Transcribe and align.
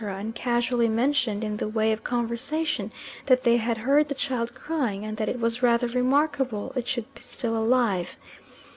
and 0.03 0.33
casually 0.33 0.89
mentioned 0.89 1.43
in 1.43 1.57
the 1.57 1.67
way 1.67 1.91
of 1.91 2.03
conversation 2.03 2.91
that 3.27 3.43
they 3.43 3.57
had 3.57 3.77
heard 3.77 4.07
the 4.07 4.15
child 4.15 4.55
crying, 4.55 5.05
and 5.05 5.17
that 5.17 5.29
it 5.29 5.39
was 5.39 5.61
rather 5.61 5.85
remarkable 5.85 6.73
it 6.75 6.87
should 6.87 7.13
be 7.13 7.21
still 7.21 7.55
alive. 7.55 8.17